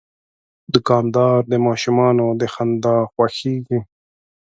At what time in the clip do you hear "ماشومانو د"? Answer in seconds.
1.67-2.43